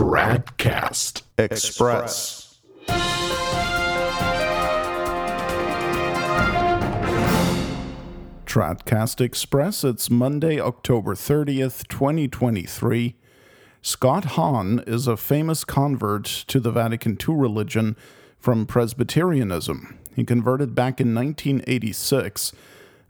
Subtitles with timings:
[0.00, 2.58] Tradcast Express.
[8.46, 9.84] Tradcast Express.
[9.84, 13.14] It's Monday, October 30th, 2023.
[13.82, 17.94] Scott Hahn is a famous convert to the Vatican II religion
[18.38, 19.98] from Presbyterianism.
[20.16, 22.54] He converted back in 1986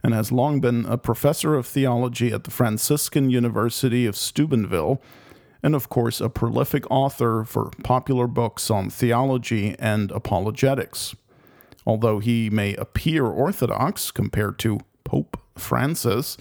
[0.03, 5.01] and has long been a professor of theology at the Franciscan University of Steubenville,
[5.63, 11.15] and of course, a prolific author for popular books on theology and apologetics.
[11.85, 16.37] Although he may appear orthodox compared to Pope Francis,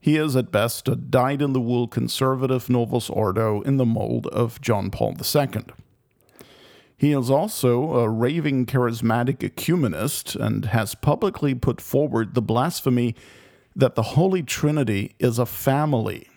[0.00, 4.26] he is at best a dyed in the wool conservative Novus Ordo in the mold
[4.28, 5.64] of John Paul II.
[6.96, 13.14] He is also a raving charismatic ecumenist and has publicly put forward the blasphemy
[13.74, 16.28] that the Holy Trinity is a family.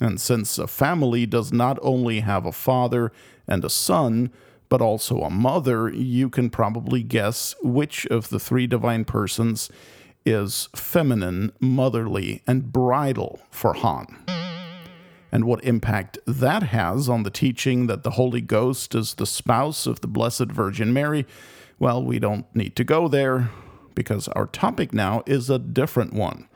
[0.00, 3.12] And since a family does not only have a father
[3.46, 4.30] and a son,
[4.68, 9.70] but also a mother, you can probably guess which of the three divine persons
[10.24, 14.24] is feminine, motherly, and bridal for Hahn.
[15.32, 19.86] And what impact that has on the teaching that the Holy Ghost is the spouse
[19.86, 21.26] of the Blessed Virgin Mary,
[21.78, 23.50] well, we don't need to go there
[23.94, 26.48] because our topic now is a different one.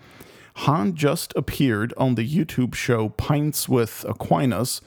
[0.54, 4.80] Hahn just appeared on the YouTube show Pints with Aquinas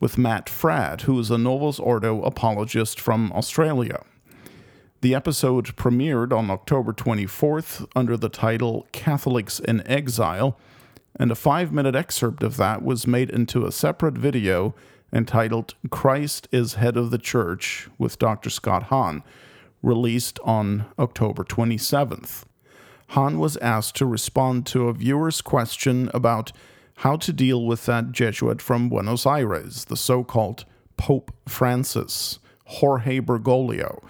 [0.00, 4.04] with Matt Fradd, who is a Novus Ordo apologist from Australia.
[5.00, 10.58] The episode premiered on October 24th under the title Catholics in Exile,
[11.16, 14.74] and a five minute excerpt of that was made into a separate video
[15.12, 18.50] entitled Christ is Head of the Church with Dr.
[18.50, 19.22] Scott Hahn,
[19.82, 22.44] released on October 27th.
[23.08, 26.52] Hahn was asked to respond to a viewer's question about
[26.98, 30.64] how to deal with that Jesuit from Buenos Aires, the so called
[30.96, 34.02] Pope Francis, Jorge Bergoglio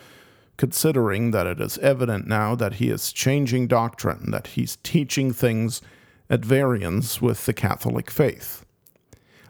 [0.57, 5.83] considering that it is evident now that he is changing doctrine, that he's teaching things
[6.31, 8.65] at variance with the Catholic faith.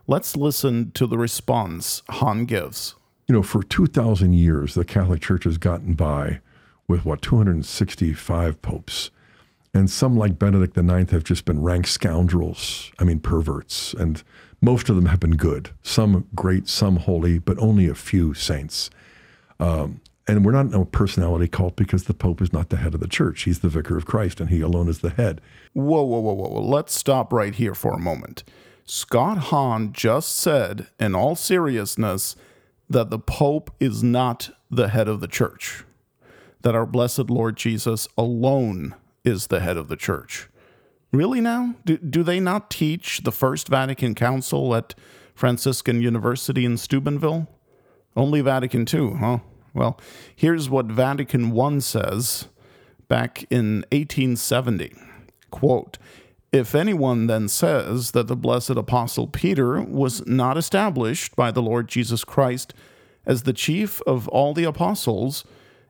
[0.07, 2.95] Let's listen to the response Hahn gives.
[3.27, 6.41] You know, for 2,000 years, the Catholic Church has gotten by
[6.87, 9.11] with what, 265 popes.
[9.75, 13.93] And some, like Benedict IX, have just been rank scoundrels, I mean, perverts.
[13.93, 14.23] And
[14.61, 18.89] most of them have been good, some great, some holy, but only a few saints.
[19.59, 22.95] Um, and we're not in a personality cult because the Pope is not the head
[22.95, 23.43] of the church.
[23.43, 25.41] He's the vicar of Christ and he alone is the head.
[25.75, 26.63] Whoa, whoa, whoa, whoa.
[26.63, 28.45] Let's stop right here for a moment.
[28.87, 32.37] Scott Hahn just said, in all seriousness,
[32.89, 35.85] that the Pope is not the head of the church,
[36.63, 40.49] that our blessed Lord Jesus alone is the head of the church.
[41.13, 41.75] Really now?
[41.85, 44.95] Do, do they not teach the First Vatican Council at
[45.35, 47.49] Franciscan University in Steubenville?
[48.17, 49.39] Only Vatican II, huh?
[49.73, 49.99] Well,
[50.35, 52.49] here's what Vatican I says
[53.09, 54.93] back in 1870.
[55.51, 55.99] Quote,
[56.53, 61.89] if anyone then says that the blessed apostle Peter was not established by the Lord
[61.89, 62.73] Jesus Christ
[63.27, 65.45] as the chief of all the apostles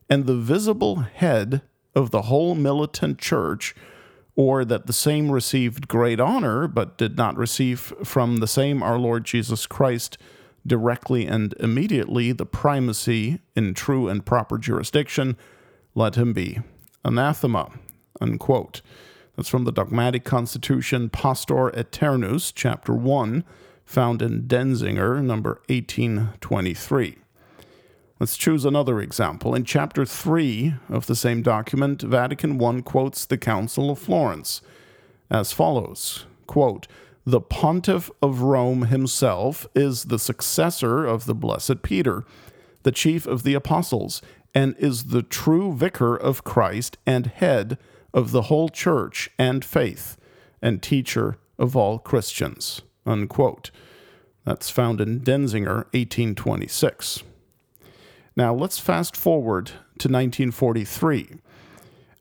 [0.09, 1.61] and the visible head
[1.95, 3.75] of the whole militant church,
[4.37, 8.99] or that the same received great honor but did not receive from the same our
[8.99, 10.19] Lord Jesus Christ
[10.67, 15.37] directly and immediately the primacy in true and proper jurisdiction,
[15.95, 16.59] let him be
[17.05, 17.71] anathema.
[18.21, 18.81] Unquote.
[19.37, 23.45] That's from the Dogmatic Constitution Pastor Aeternus, Chapter 1,
[23.85, 27.19] found in Denzinger, number 1823.
[28.21, 29.55] Let's choose another example.
[29.55, 34.61] In Chapter 3 of the same document, Vatican I quotes the Council of Florence
[35.31, 36.87] as follows quote,
[37.27, 42.25] the pontiff of Rome himself is the successor of the blessed Peter,
[42.83, 44.21] the chief of the apostles,
[44.55, 47.79] and is the true vicar of Christ and head
[48.13, 50.19] of the whole church and faith,
[50.61, 52.83] and teacher of all Christians.
[53.07, 53.71] Unquote.
[54.45, 57.23] That's found in Denzinger, 1826.
[58.37, 61.39] Now let's fast forward to 1943.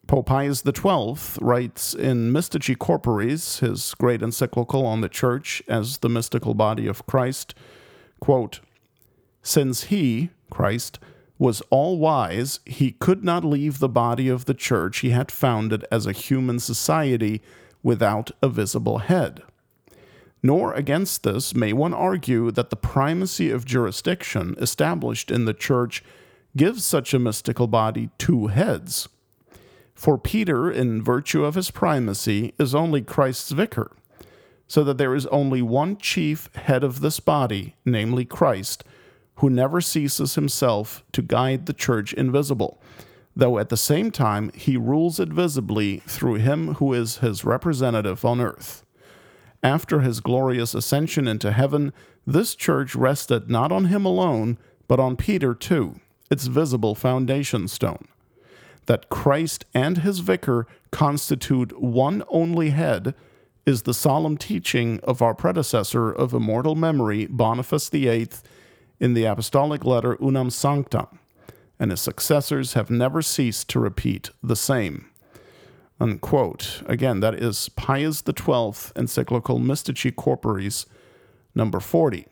[0.05, 6.09] Pope Pius XII writes in Mystici Corporis, his great encyclical on the Church as the
[6.09, 7.55] mystical body of Christ,
[8.19, 8.59] quote,
[9.41, 10.99] Since he, Christ,
[11.39, 15.83] was all wise, he could not leave the body of the Church he had founded
[15.91, 17.41] as a human society
[17.81, 19.41] without a visible head.
[20.43, 26.03] Nor against this may one argue that the primacy of jurisdiction established in the Church
[26.55, 29.07] gives such a mystical body two heads
[29.93, 33.91] for Peter, in virtue of his primacy, is only Christ's vicar,
[34.67, 38.83] so that there is only one chief head of this body, namely Christ,
[39.35, 42.81] who never ceases himself to guide the church invisible,
[43.35, 48.25] though at the same time he rules it visibly through him who is his representative
[48.25, 48.82] on earth.
[49.63, 51.93] After his glorious ascension into heaven,
[52.27, 54.57] this church rested not on him alone,
[54.89, 55.95] but on Peter too,
[56.29, 58.07] its visible foundation stone.
[58.87, 63.15] That Christ and his vicar constitute one only head
[63.65, 68.27] is the solemn teaching of our predecessor of immortal memory, Boniface VIII,
[68.99, 71.19] in the apostolic letter Unam Sanctam,
[71.79, 75.09] and his successors have never ceased to repeat the same.
[76.03, 76.83] Unquote.
[76.85, 80.85] Again, that is Pius XII, encyclical Mystici Corporis,
[81.55, 82.27] number 40.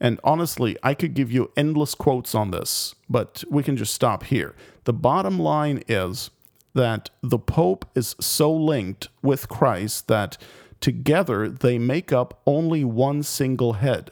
[0.00, 4.24] And honestly, I could give you endless quotes on this, but we can just stop
[4.24, 4.56] here.
[4.86, 6.30] The bottom line is
[6.74, 10.36] that the Pope is so linked with Christ that
[10.80, 14.10] together they make up only one single head.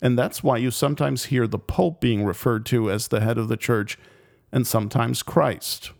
[0.00, 3.48] And that's why you sometimes hear the Pope being referred to as the head of
[3.48, 3.98] the church
[4.52, 5.90] and sometimes Christ.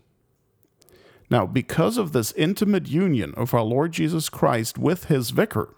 [1.31, 5.73] Now, because of this intimate union of our Lord Jesus Christ with his vicar,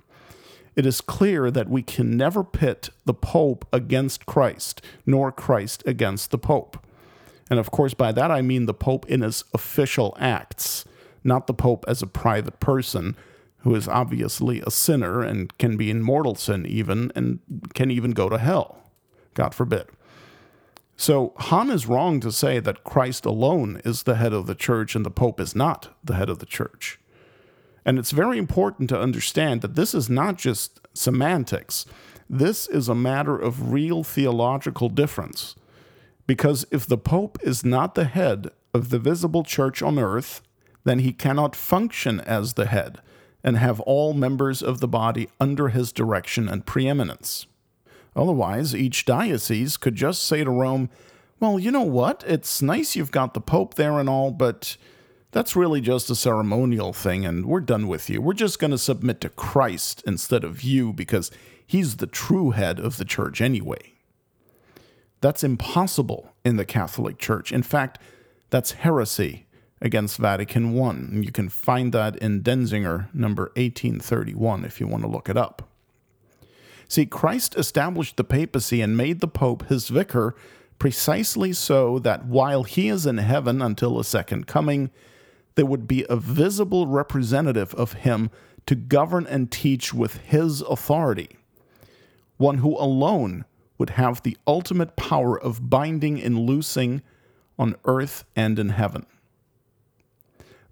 [0.75, 6.31] it is clear that we can never pit the Pope against Christ, nor Christ against
[6.31, 6.83] the Pope.
[7.51, 10.85] And of course, by that I mean the Pope in his official acts,
[11.23, 13.15] not the Pope as a private person
[13.59, 17.39] who is obviously a sinner and can be in mortal sin even, and
[17.75, 18.79] can even go to hell.
[19.35, 19.85] God forbid.
[21.03, 24.95] So Hahn is wrong to say that Christ alone is the head of the church
[24.95, 26.97] and the Pope is not the head of the church.
[27.83, 31.85] And it's very important to understand that this is not just semantics.
[32.29, 35.55] This is a matter of real theological difference.
[36.25, 40.41] Because if the Pope is not the head of the visible church on earth,
[40.85, 43.01] then he cannot function as the head
[43.43, 47.45] and have all members of the body under his direction and preeminence.
[48.15, 50.89] Otherwise, each diocese could just say to Rome,
[51.39, 52.23] Well, you know what?
[52.27, 54.77] It's nice you've got the Pope there and all, but
[55.31, 58.21] that's really just a ceremonial thing, and we're done with you.
[58.21, 61.31] We're just going to submit to Christ instead of you because
[61.65, 63.93] he's the true head of the church anyway.
[65.21, 67.51] That's impossible in the Catholic Church.
[67.51, 67.97] In fact,
[68.51, 69.47] that's heresy
[69.81, 71.19] against Vatican I.
[71.19, 75.67] You can find that in Denzinger, number 1831, if you want to look it up.
[76.93, 80.35] See, Christ established the papacy and made the Pope his vicar
[80.77, 84.91] precisely so that while he is in heaven until the second coming,
[85.55, 88.29] there would be a visible representative of him
[88.67, 91.29] to govern and teach with his authority,
[92.37, 93.45] one who alone
[93.79, 97.01] would have the ultimate power of binding and loosing
[97.57, 99.07] on earth and in heaven.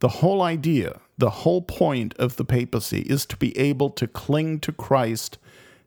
[0.01, 4.59] The whole idea, the whole point of the papacy is to be able to cling
[4.59, 5.39] to Christ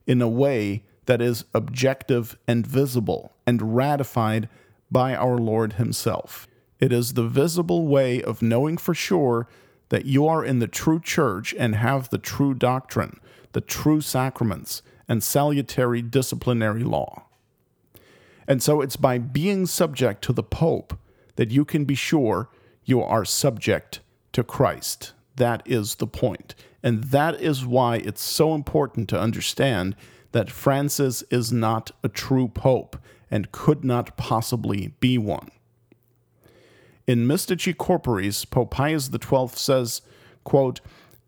[0.06, 4.48] in a way that is objective and visible and ratified
[4.90, 6.46] by our Lord Himself.
[6.80, 9.48] It is the visible way of knowing for sure
[9.88, 13.20] that you are in the true church and have the true doctrine,
[13.52, 17.24] the true sacraments, and salutary disciplinary law.
[18.46, 20.98] And so it's by being subject to the Pope
[21.36, 22.48] that you can be sure
[22.84, 24.00] you are subject
[24.32, 25.12] to Christ.
[25.36, 26.54] That is the point.
[26.84, 29.96] And that is why it's so important to understand
[30.32, 32.98] that Francis is not a true Pope
[33.31, 35.50] and could not possibly be one.
[37.06, 40.03] In Mystici Corporis, Pope Pius XII says,
[40.44, 40.82] quote,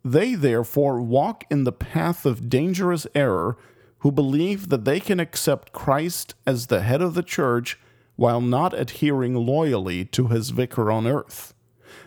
[0.04, 3.56] They therefore walk in the path of dangerous error
[4.00, 7.78] who believe that they can accept Christ as the head of the church
[8.16, 11.54] while not adhering loyally to his vicar on earth.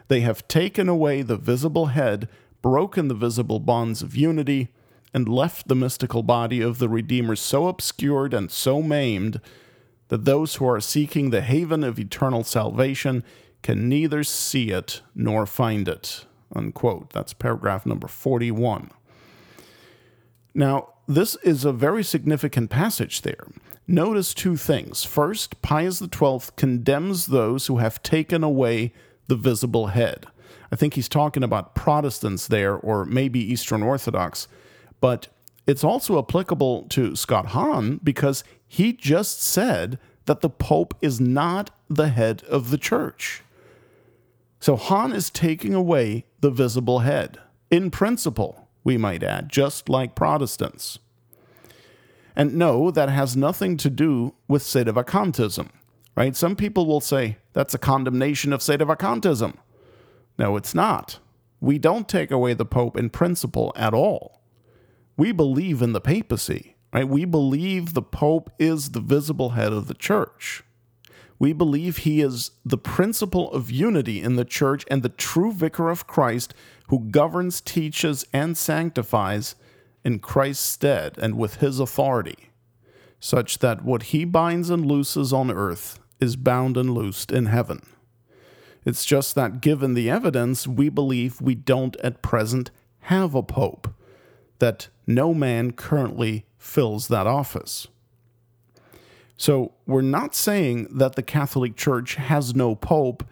[0.08, 2.28] They have taken away the visible head,
[2.62, 4.70] broken the visible bonds of unity,
[5.14, 9.42] and left the mystical body of the Redeemer so obscured and so maimed
[10.10, 13.24] that those who are seeking the haven of eternal salvation
[13.62, 16.26] can neither see it nor find it.
[16.56, 17.12] Unquote.
[17.12, 18.92] That's paragraph number 41.
[20.54, 23.48] Now, this is a very significant passage there.
[23.88, 25.04] Notice two things.
[25.04, 28.94] First, Pius XII condemns those who have taken away
[29.28, 30.28] the visible head.
[30.72, 34.48] I think he's talking about Protestants there, or maybe Eastern Orthodox,
[35.02, 35.28] but
[35.66, 41.72] it's also applicable to Scott Hahn because he just said that the Pope is not
[41.90, 43.44] the head of the church.
[44.60, 47.40] So Hahn is taking away the visible head,
[47.72, 51.00] in principle, we might add, just like Protestants.
[52.36, 55.70] And no, that has nothing to do with sedevacantism,
[56.16, 56.36] right?
[56.36, 59.56] Some people will say that's a condemnation of sedevacantism.
[60.40, 61.20] No, it's not.
[61.60, 64.42] We don't take away the Pope in principle at all.
[65.18, 66.78] We believe in the papacy.
[66.94, 67.08] right?
[67.08, 70.64] We believe the Pope is the visible head of the church.
[71.40, 75.90] We believe he is the principle of unity in the church and the true vicar
[75.90, 76.54] of Christ
[76.88, 79.56] who governs, teaches, and sanctifies
[80.06, 82.50] in Christ's stead and with his authority,
[83.20, 87.82] such that what he binds and looses on earth is bound and loosed in heaven.
[88.90, 93.94] It's just that given the evidence, we believe we don't at present have a pope,
[94.58, 97.88] that no man currently fills that office.
[99.38, 103.24] So we're not saying that the Catholic Church has no pope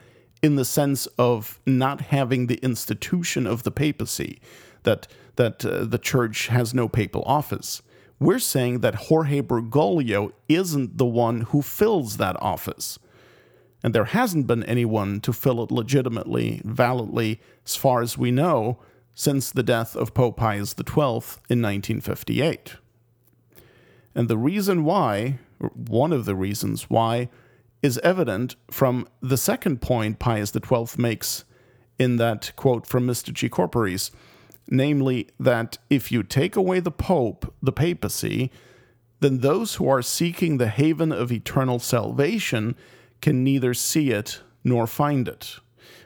[0.44, 4.40] in the sense of not having the institution of the papacy,
[4.84, 7.82] that that uh, the church has no papal office.
[8.20, 13.00] We're saying that Jorge Bergoglio isn't the one who fills that office.
[13.84, 18.80] And there hasn't been anyone to fill it legitimately, validly, as far as we know,
[19.14, 22.76] since the death of Pope Pius XII in 1958.
[24.16, 27.30] And the reason why, one of the reasons why,
[27.82, 31.46] is evident from the second point Pius XII makes
[32.00, 34.12] in that quote from Mystici Corporis,
[34.70, 38.52] namely that if you take away the Pope, the papacy,
[39.20, 42.76] then those who are seeking the haven of eternal salvation
[43.22, 45.58] can neither see it nor find it.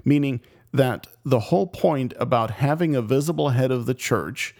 [0.03, 0.41] Meaning
[0.73, 4.55] that the whole point about having a visible head of the church,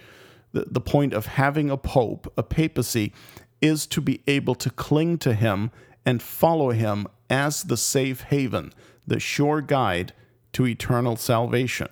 [0.52, 3.14] the, the point of having a pope, a papacy,
[3.62, 5.72] is to be able to cling to him
[6.06, 8.74] and follow him as the safe haven,
[9.08, 10.14] the sure guide
[10.54, 11.88] to eternal salvation.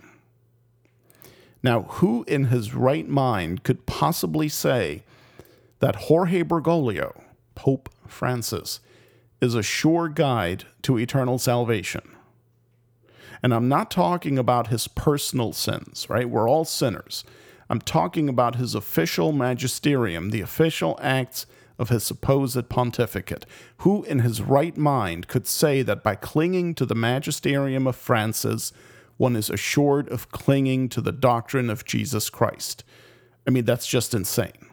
[1.61, 5.03] Now, who in his right mind could possibly say
[5.79, 7.21] that Jorge Bergoglio,
[7.55, 8.79] Pope Francis,
[9.41, 12.01] is a sure guide to eternal salvation?
[13.41, 16.29] And I'm not talking about his personal sins, right?
[16.29, 17.23] We're all sinners.
[17.69, 21.45] I'm talking about his official magisterium, the official acts
[21.77, 23.45] of his supposed pontificate.
[23.77, 28.73] Who in his right mind could say that by clinging to the magisterium of Francis,
[29.17, 32.83] one is assured of clinging to the doctrine of Jesus Christ?
[33.47, 34.67] I mean, that's just insane.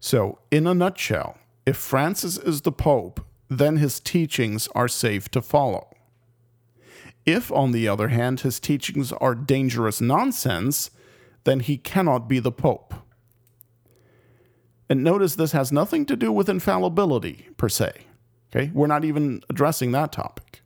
[0.00, 5.42] So, in a nutshell, if Francis is the Pope, then his teachings are safe to
[5.42, 5.88] follow.
[7.24, 10.90] If, on the other hand, his teachings are dangerous nonsense,
[11.44, 12.94] then he cannot be the Pope.
[14.88, 17.92] And notice this has nothing to do with infallibility, per se.
[18.54, 18.70] Okay?
[18.74, 20.62] We're not even addressing that topic.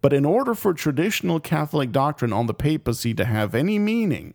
[0.00, 4.34] But in order for traditional Catholic doctrine on the papacy to have any meaning,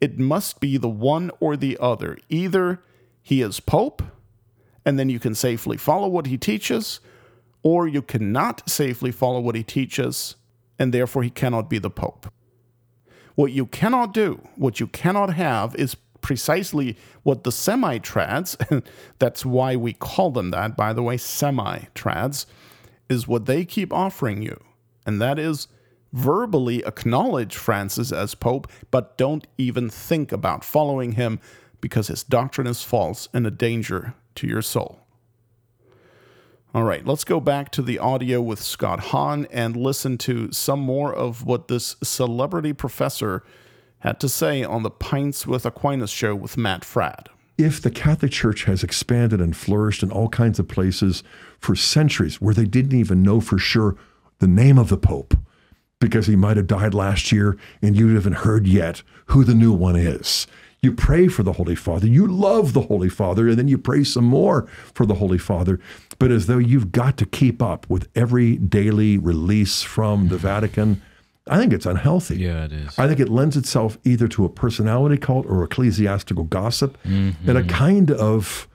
[0.00, 2.16] it must be the one or the other.
[2.28, 2.80] Either
[3.20, 4.02] he is Pope,
[4.88, 7.00] and then you can safely follow what he teaches,
[7.62, 10.36] or you cannot safely follow what he teaches,
[10.78, 12.32] and therefore he cannot be the Pope.
[13.34, 18.56] What you cannot do, what you cannot have, is precisely what the semi trads,
[19.18, 22.46] that's why we call them that, by the way, semi trads,
[23.10, 24.58] is what they keep offering you.
[25.04, 25.68] And that is
[26.14, 31.40] verbally acknowledge Francis as Pope, but don't even think about following him
[31.82, 35.00] because his doctrine is false and a danger to your soul.
[36.74, 40.80] All right, let's go back to the audio with Scott Hahn and listen to some
[40.80, 43.42] more of what this celebrity professor
[44.00, 47.28] had to say on the Pints with Aquinas show with Matt Fradd.
[47.56, 51.24] If the Catholic Church has expanded and flourished in all kinds of places
[51.58, 53.96] for centuries where they didn't even know for sure
[54.38, 55.34] the name of the Pope,
[56.00, 59.72] because he might have died last year and you haven't heard yet who the new
[59.72, 60.46] one is.
[60.80, 62.06] You pray for the Holy Father.
[62.06, 65.80] You love the Holy Father, and then you pray some more for the Holy Father.
[66.18, 71.02] But as though you've got to keep up with every daily release from the Vatican
[71.50, 72.36] I think it's unhealthy.
[72.36, 72.98] Yeah, it is.
[72.98, 77.48] I think it lends itself either to a personality cult or ecclesiastical gossip Mm-hmm.
[77.48, 78.68] and a kind of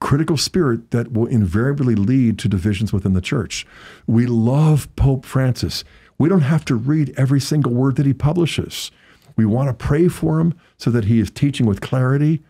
[0.00, 3.66] critical spirit that will invariably lead to divisions within the church.
[4.06, 5.84] We love Pope Francis.
[6.18, 8.90] We don't have to read every single word that he publishes.
[9.36, 12.42] We want to pray for him so that he is teaching with clarity.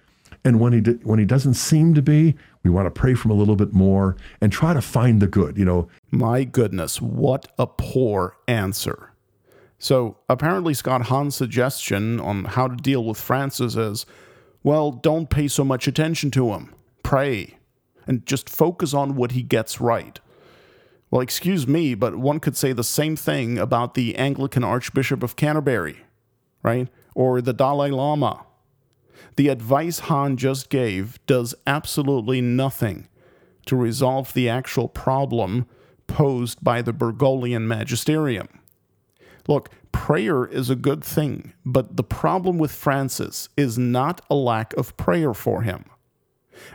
[0.45, 3.33] And when he when he doesn't seem to be, we want to pray for him
[3.33, 5.59] a little bit more and try to find the good.
[5.59, 9.13] You know, My goodness, what a poor answer.
[9.79, 14.07] So, apparently, Scott Hahn's suggestion on how to deal with Francis is
[14.63, 16.75] well, don't pay so much attention to him.
[17.05, 17.59] Pray.
[18.05, 20.19] And just focus on what he gets right.
[21.09, 25.37] Well, excuse me, but one could say the same thing about the Anglican Archbishop of
[25.37, 25.99] Canterbury,
[26.67, 26.89] right?
[27.15, 28.45] Or the Dalai Lama.
[29.37, 33.09] The advice Hahn just gave does absolutely nothing
[33.67, 35.67] to resolve the actual problem
[36.07, 38.49] posed by the Bergoglian magisterium.
[39.49, 44.73] Look, prayer is a good thing, but the problem with Francis is not a lack
[44.75, 45.85] of prayer for him.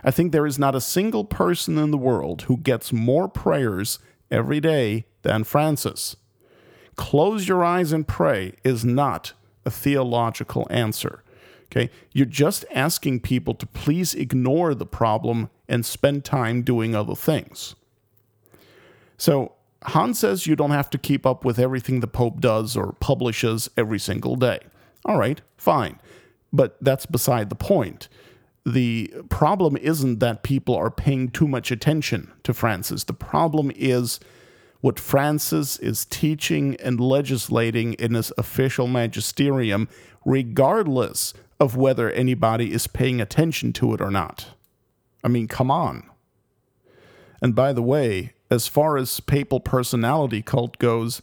[0.02, 3.98] I think there is not a single person in the world who gets more prayers
[4.30, 6.16] every day than Francis.
[6.96, 9.32] Close your eyes and pray is not
[9.64, 11.22] a theological answer.
[11.66, 11.90] Okay?
[12.12, 17.74] You're just asking people to please ignore the problem and spend time doing other things.
[19.16, 19.52] So,
[19.84, 23.68] Hahn says you don't have to keep up with everything the Pope does or publishes
[23.76, 24.60] every single day.
[25.04, 25.98] All right, fine.
[26.52, 28.08] But that's beside the point.
[28.64, 33.04] The problem isn't that people are paying too much attention to Francis.
[33.04, 34.20] The problem is
[34.82, 39.88] what Francis is teaching and legislating in his official magisterium,
[40.24, 44.50] regardless of whether anybody is paying attention to it or not.
[45.22, 46.10] I mean, come on.
[47.40, 51.22] And by the way, as far as papal personality cult goes,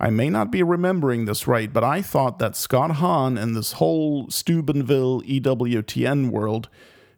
[0.00, 3.72] I may not be remembering this right, but I thought that Scott Hahn and this
[3.72, 6.70] whole Steubenville EWTN world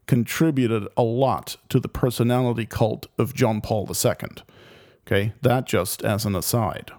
[0.06, 4.14] contributed a lot to the personality cult of John Paul II.
[5.06, 6.90] Okay, that just as an aside.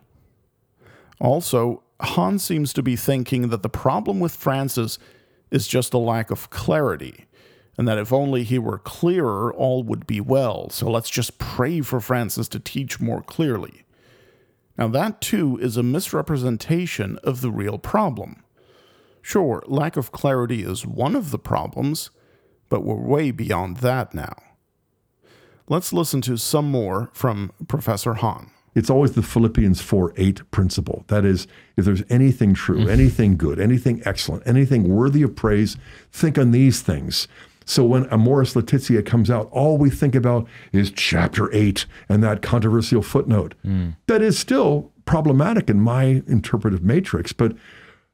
[1.20, 4.98] Also, Hahn seems to be thinking that the problem with Francis
[5.52, 7.26] is just a lack of clarity,
[7.78, 10.70] and that if only he were clearer, all would be well.
[10.70, 13.84] So let's just pray for Francis to teach more clearly.
[14.78, 18.44] Now, that too is a misrepresentation of the real problem.
[19.22, 22.12] Sure, lack of clarity is one of the problems,
[22.70, 24.36] but we're way beyond that now.
[25.70, 28.52] Let's listen to some more from Professor Hahn.
[28.74, 31.04] It's always the Philippians 4 8 principle.
[31.08, 32.90] That is, if there's anything true, mm-hmm.
[32.90, 35.76] anything good, anything excellent, anything worthy of praise,
[36.12, 37.28] think on these things.
[37.66, 42.42] So when Amoris Laetitia comes out, all we think about is chapter 8 and that
[42.42, 43.56] controversial footnote.
[43.66, 43.98] Mm.
[44.06, 47.58] That is still problematic in my interpretive matrix, but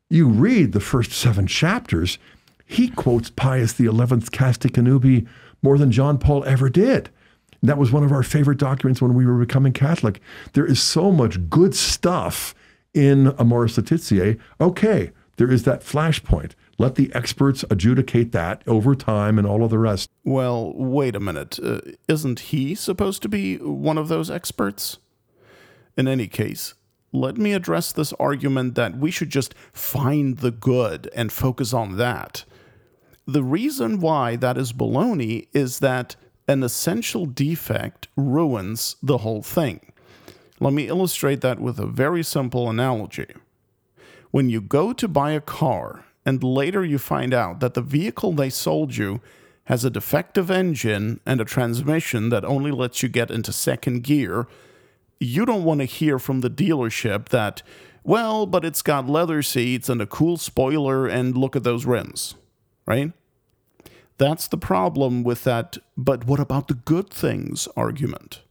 [0.09, 2.17] you read the first seven chapters,
[2.65, 5.27] he quotes Pius XI's Casti Connubii
[5.61, 7.11] more than John Paul ever did.
[7.63, 10.19] That was one of our favorite documents when we were becoming Catholic.
[10.51, 12.53] There is so much good stuff
[12.93, 14.35] in Amoris Laetitia.
[14.59, 16.51] Okay, there is that flashpoint.
[16.77, 20.09] Let the experts adjudicate that over time and all of the rest.
[20.25, 21.57] Well, wait a minute.
[21.63, 24.97] Uh, isn't he supposed to be one of those experts?
[25.95, 26.73] In any case,
[27.13, 31.95] let me address this argument that we should just find the good and focus on
[31.97, 32.43] that.
[33.25, 39.79] The reason why that is baloney is that an essential defect ruins the whole thing.
[40.59, 43.27] Let me illustrate that with a very simple analogy.
[44.31, 48.33] When you go to buy a car and later you find out that the vehicle
[48.33, 49.21] they sold you
[49.65, 54.47] has a defective engine and a transmission that only lets you get into second gear,
[55.19, 57.63] you don't want to hear from the dealership that,
[58.03, 62.35] well, but it's got leather seats and a cool spoiler and look at those rims,
[62.85, 63.13] right?
[64.23, 68.41] That's the problem with that, but what about the good things argument?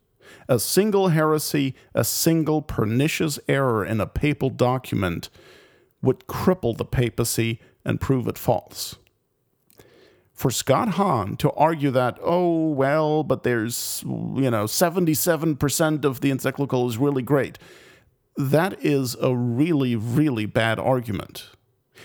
[0.47, 5.31] A single heresy, a single pernicious error in a papal document
[6.03, 8.97] would cripple the papacy and prove it false.
[10.35, 16.31] For Scott Hahn to argue that, oh, well, but there's, you know, 77% of the
[16.31, 17.59] encyclical is really great,
[18.37, 21.49] that is a really, really bad argument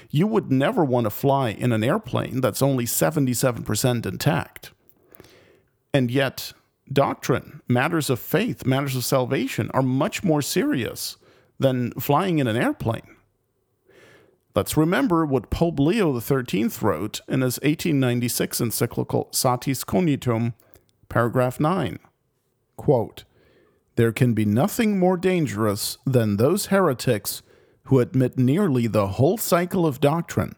[0.10, 4.72] you would never want to fly in an airplane that's only 77% intact.
[5.94, 6.54] And yet,
[6.92, 11.18] doctrine, matters of faith, matters of salvation are much more serious
[11.60, 13.16] than flying in an airplane.
[14.56, 20.54] Let's remember what Pope Leo XIII wrote in his 1896 encyclical Satis Cognitum,
[21.10, 22.00] paragraph 9.
[22.76, 23.24] Quote,
[23.98, 27.42] there can be nothing more dangerous than those heretics
[27.88, 30.56] who admit nearly the whole cycle of doctrine,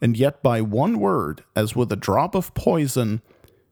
[0.00, 3.22] and yet by one word, as with a drop of poison,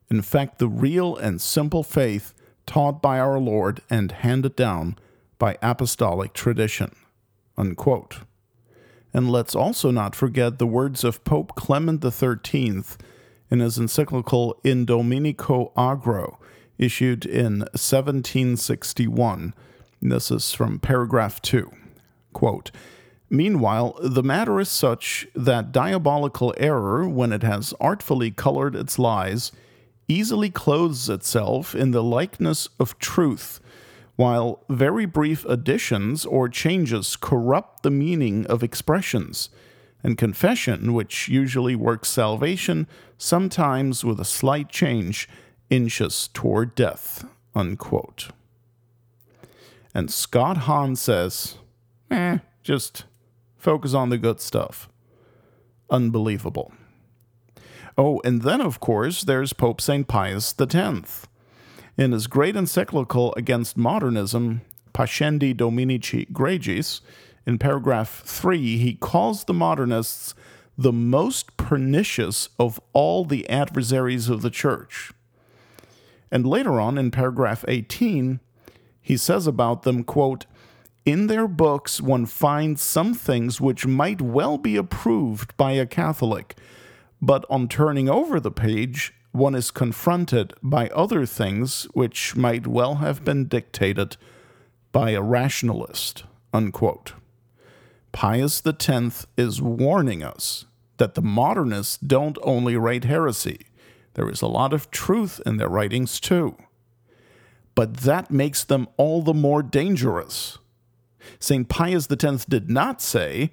[0.08, 2.32] infect the real and simple faith
[2.66, 4.96] taught by our Lord and handed down
[5.38, 6.94] by apostolic tradition.
[7.56, 8.18] Unquote.
[9.12, 12.82] And let's also not forget the words of Pope Clement XIII
[13.50, 16.38] in his encyclical In Dominico Agro,
[16.78, 19.54] issued in 1761.
[20.00, 21.70] This is from paragraph 2.
[22.32, 22.70] Quote,
[23.32, 29.52] Meanwhile, the matter is such that diabolical error, when it has artfully colored its lies,
[30.06, 33.58] easily clothes itself in the likeness of truth,
[34.16, 39.48] while very brief additions or changes corrupt the meaning of expressions,
[40.02, 45.26] and confession, which usually works salvation, sometimes with a slight change,
[45.70, 47.24] inches toward death.
[47.54, 48.28] Unquote.
[49.94, 51.56] And Scott Hahn says,
[52.10, 53.04] eh, just
[53.62, 54.88] Focus on the good stuff.
[55.88, 56.72] Unbelievable.
[57.96, 60.09] Oh, and then, of course, there's Pope St.
[60.09, 61.29] Pius X.
[61.96, 67.03] In his great encyclical against modernism, Pascendi Dominici Gregis,
[67.46, 70.35] in paragraph 3, he calls the modernists
[70.77, 75.12] the most pernicious of all the adversaries of the church.
[76.33, 78.40] And later on, in paragraph 18,
[79.01, 80.46] he says about them, quote,
[81.04, 86.56] in their books, one finds some things which might well be approved by a Catholic,
[87.20, 92.96] but on turning over the page, one is confronted by other things which might well
[92.96, 94.16] have been dictated
[94.92, 96.24] by a rationalist.
[96.52, 97.14] Unquote.
[98.12, 100.66] Pius X is warning us
[100.98, 103.66] that the modernists don't only write heresy,
[104.14, 106.56] there is a lot of truth in their writings too.
[107.74, 110.58] But that makes them all the more dangerous.
[111.38, 111.68] St.
[111.68, 113.52] Pius X did not say,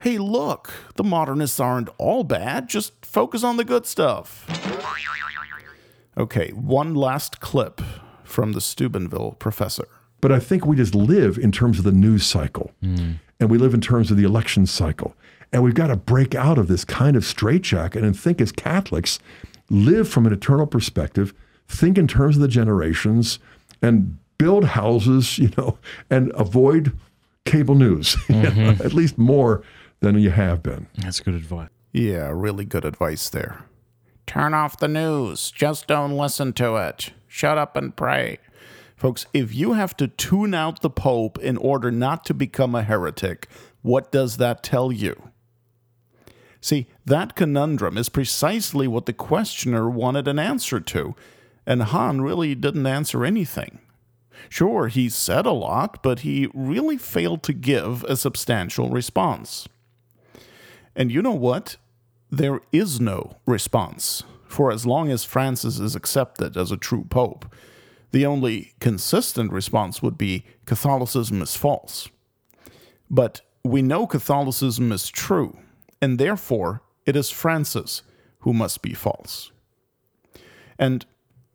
[0.00, 4.46] hey, look, the modernists aren't all bad, just focus on the good stuff.
[6.18, 7.80] Okay, one last clip
[8.24, 9.86] from the Steubenville professor.
[10.20, 13.16] But I think we just live in terms of the news cycle, Mm.
[13.38, 15.14] and we live in terms of the election cycle.
[15.52, 19.18] And we've got to break out of this kind of straitjacket and think as Catholics,
[19.70, 21.32] live from an eternal perspective,
[21.68, 23.38] think in terms of the generations,
[23.82, 25.78] and build houses, you know,
[26.10, 26.96] and avoid
[27.44, 28.82] cable news, you know, mm-hmm.
[28.82, 29.62] at least more
[30.00, 30.86] than you have been.
[30.98, 31.68] That's good advice.
[31.92, 33.64] Yeah, really good advice there.
[34.26, 35.50] Turn off the news.
[35.50, 37.12] Just don't listen to it.
[37.26, 38.38] Shut up and pray.
[38.96, 42.82] Folks, if you have to tune out the Pope in order not to become a
[42.82, 43.46] heretic,
[43.82, 45.30] what does that tell you?
[46.60, 51.14] See, that conundrum is precisely what the questioner wanted an answer to,
[51.66, 53.78] and Hahn really didn't answer anything.
[54.48, 59.68] Sure, he said a lot, but he really failed to give a substantial response.
[60.94, 61.76] And you know what?
[62.30, 67.52] There is no response for as long as Francis is accepted as a true pope.
[68.12, 72.08] The only consistent response would be Catholicism is false.
[73.10, 75.58] But we know Catholicism is true,
[76.00, 78.02] and therefore it is Francis
[78.40, 79.50] who must be false.
[80.78, 81.04] And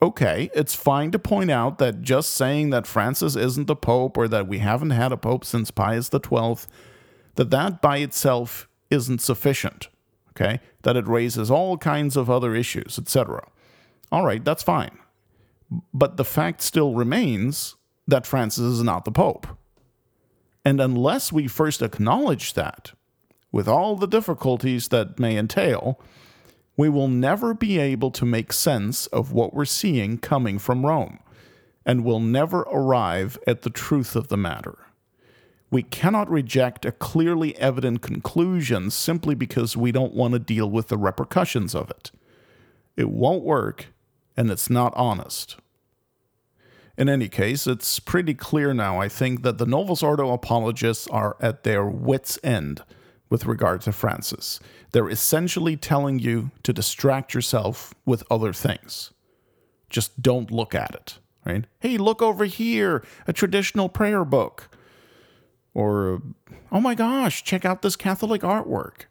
[0.02, 4.28] okay, it's fine to point out that just saying that Francis isn't the pope or
[4.28, 6.56] that we haven't had a pope since Pius XII,
[7.36, 9.90] that that by itself isn't sufficient.
[10.32, 13.48] Okay, that it raises all kinds of other issues, etc.
[14.12, 14.98] All right, that's fine.
[15.94, 17.76] But the fact still remains
[18.08, 19.48] that Francis is not the pope.
[20.64, 22.92] And unless we first acknowledge that,
[23.52, 26.00] with all the difficulties that may entail,
[26.78, 31.20] we will never be able to make sense of what we're seeing coming from Rome,
[31.86, 34.78] and will never arrive at the truth of the matter.
[35.70, 40.90] We cannot reject a clearly evident conclusion simply because we don't want to deal with
[40.90, 42.12] the repercussions of it.
[42.98, 43.88] It won't work,
[44.36, 45.58] and it's not honest.
[46.98, 51.38] In any case, it's pretty clear now, I think, that the Novus Ordo apologists are
[51.40, 52.84] at their wits' end
[53.32, 54.60] with regard to Francis.
[54.92, 59.12] They're essentially telling you to distract yourself with other things.
[59.90, 61.66] Just don't look at it, right?
[61.80, 64.70] Hey, look over here, a traditional prayer book.
[65.74, 66.18] Or, uh,
[66.74, 69.06] oh my gosh, check out this Catholic artwork.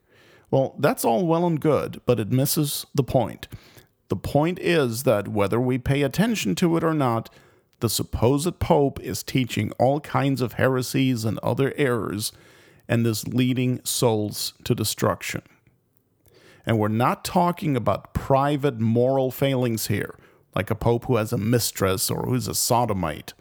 [0.51, 3.49] Well, that's all well and good, but it misses the point.
[4.09, 7.31] The point is that whether we pay attention to it or not,
[7.79, 12.33] the supposed Pope is teaching all kinds of heresies and other errors
[12.91, 15.43] and is leading souls to destruction.
[16.67, 20.17] And we're not talking about private moral failings here,
[20.57, 23.33] like a Pope who has a mistress or who's a sodomite.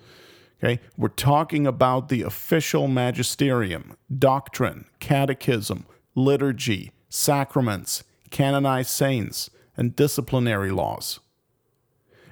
[0.63, 0.79] Okay?
[0.95, 11.19] We're talking about the official magisterium, doctrine, catechism, liturgy, sacraments, canonized saints, and disciplinary laws.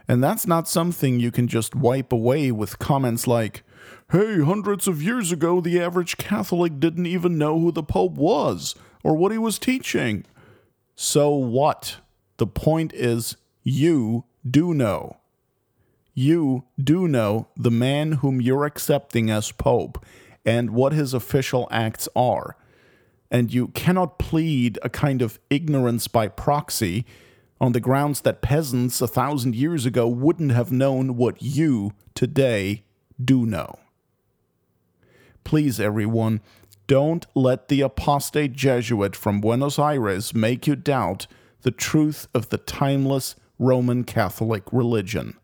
[0.07, 3.63] And that's not something you can just wipe away with comments like,
[4.09, 8.73] hey, hundreds of years ago, the average Catholic didn't even know who the Pope was
[9.03, 10.23] or what he was teaching.
[10.95, 11.97] So what?
[12.37, 15.17] The point is, you do know.
[16.13, 20.03] You do know the man whom you're accepting as Pope
[20.45, 22.55] and what his official acts are.
[23.29, 27.05] And you cannot plead a kind of ignorance by proxy
[27.59, 32.83] on the grounds that peasants a thousand years ago wouldn't have known what you today
[33.21, 33.77] do know.
[35.47, 36.41] Please, everyone,
[36.87, 41.25] don't let the apostate Jesuit from Buenos Aires make you doubt
[41.61, 45.37] the truth of the timeless Roman Catholic religion.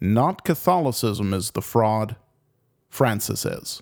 [0.00, 2.16] Not Catholicism is the fraud,
[2.88, 3.80] Francis is.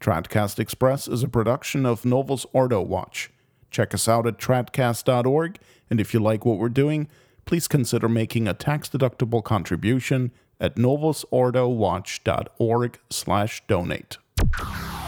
[0.00, 3.30] Tradcast Express is a production of Novus Ordo Watch.
[3.72, 5.58] Check us out at tradcast.org,
[5.90, 7.08] and if you like what we're doing,
[7.44, 14.18] please consider making a tax-deductible contribution at novusordowatch.org slash donate.
[14.56, 15.07] Thank you.